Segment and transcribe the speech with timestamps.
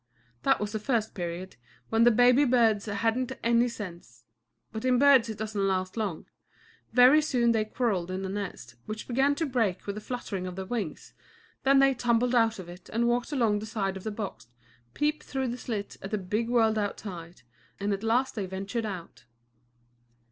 [0.41, 1.57] That was the first period,
[1.89, 4.23] when the baby birds hadn't any sense.
[4.71, 6.25] But in birds it doesn't last long.
[6.91, 10.55] Very soon they quarrelled in the nest, which began to break with the fluttering of
[10.55, 11.13] their wings,
[11.61, 14.47] then they tumbled out of it and walked along the side of the box,
[14.95, 17.43] peeped through the slit at the big world outside,
[17.79, 19.25] and at last they ventured out.